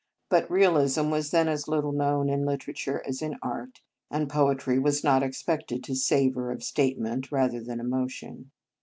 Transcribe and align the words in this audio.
But 0.31 0.49
realism 0.49 1.11
was 1.11 1.29
then 1.29 1.47
as 1.47 1.67
little 1.67 1.91
known 1.91 2.27
in 2.27 2.43
literature 2.43 3.03
as 3.05 3.21
in 3.21 3.35
art, 3.43 3.81
and 4.09 4.27
poetry 4.27 4.79
was 4.79 5.03
not 5.03 5.21
expected 5.21 5.83
to 5.83 5.95
savour 5.95 6.49
of 6.49 6.63
statement 6.63 7.31
rather 7.31 7.61
than 7.61 7.79
emotion. 7.79 8.49